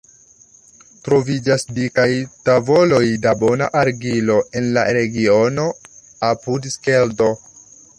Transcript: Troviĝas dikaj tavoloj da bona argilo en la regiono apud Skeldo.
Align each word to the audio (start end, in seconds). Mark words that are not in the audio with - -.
Troviĝas 1.07 1.65
dikaj 1.79 2.07
tavoloj 2.49 3.03
da 3.27 3.35
bona 3.45 3.69
argilo 3.85 4.41
en 4.63 4.75
la 4.79 4.89
regiono 5.01 5.71
apud 6.35 6.71
Skeldo. 6.79 7.35